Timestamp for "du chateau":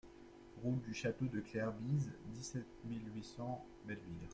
0.81-1.27